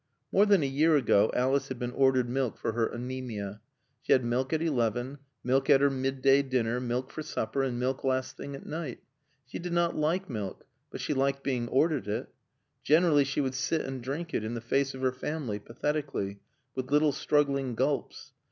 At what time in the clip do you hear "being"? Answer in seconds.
11.43-11.67